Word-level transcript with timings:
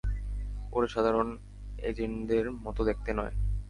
ওরা 0.73 0.87
সাধারণ 0.87 1.27
অ্যাজেন্টদের 1.79 2.45
মতো 2.63 2.81
দেখতে 2.83 3.11
নয়। 3.13 3.33